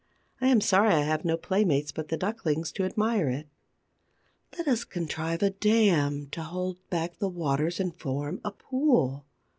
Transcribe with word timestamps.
I 0.41 0.47
am 0.47 0.61
sorry 0.61 0.95
I 0.95 1.01
have 1.03 1.23
no 1.23 1.37
playmates 1.37 1.91
but 1.91 2.07
the 2.07 2.17
ducklings 2.17 2.71
to 2.71 2.85
admire 2.85 3.29
it. 3.29 3.47
Let 4.57 4.67
us 4.67 4.83
contrive 4.83 5.43
a 5.43 5.51
dam 5.51 6.25
to 6.31 6.41
hold 6.41 6.79
back 6.89 7.19
the 7.19 7.29
waters 7.29 7.79
and 7.79 7.95
form 7.95 8.41
a 8.43 8.49
pool. 8.49 9.27